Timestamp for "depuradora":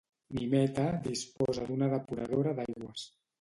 1.93-2.57